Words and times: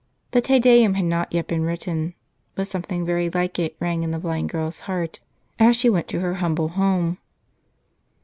The 0.31 0.41
Te 0.41 0.57
Deum 0.57 0.95
had 0.95 1.05
not 1.05 1.31
yet 1.31 1.45
been 1.45 1.61
written; 1.61 2.15
but 2.55 2.65
something 2.65 3.05
very 3.05 3.29
like 3.29 3.59
it 3.59 3.75
rang 3.79 4.01
in 4.01 4.09
the 4.09 4.17
blind 4.17 4.49
girl's 4.49 4.79
heart, 4.89 5.19
as 5.59 5.75
she 5.77 5.91
went 5.91 6.07
to 6.07 6.21
her 6.21 6.33
humble 6.41 6.69
home. 6.69 7.19